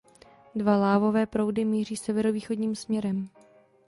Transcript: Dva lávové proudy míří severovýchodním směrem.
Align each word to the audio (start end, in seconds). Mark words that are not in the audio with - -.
Dva 0.55 0.77
lávové 0.77 1.25
proudy 1.25 1.65
míří 1.65 1.97
severovýchodním 1.97 2.75
směrem. 2.75 3.29